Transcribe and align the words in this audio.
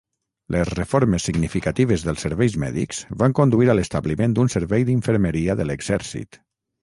Les 0.53 0.69
reformes 0.69 1.25
significatives 1.29 2.05
dels 2.07 2.23
serveis 2.27 2.55
mèdics 2.63 3.03
van 3.23 3.35
conduir 3.41 3.69
a 3.73 3.77
l'establiment 3.79 4.35
d'un 4.39 4.49
servei 4.55 4.87
d'infermeria 4.89 5.57
de 5.61 5.69
l'exèrcit. 5.71 6.43